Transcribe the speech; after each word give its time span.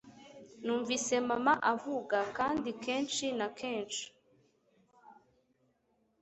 numvise 0.63 1.15
mama 1.29 1.53
avuga, 1.73 2.17
kandi 2.37 2.69
kenshi 2.83 3.25
na 3.39 3.47
kenshi 3.59 4.05